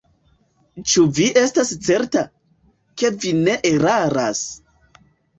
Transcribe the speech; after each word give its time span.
Ĉu 0.91 1.01
vi 1.17 1.25
estas 1.41 1.73
certa, 1.87 2.23
ke 3.01 3.11
vi 3.25 3.33
ne 3.41 3.55
eraras? 3.73 4.41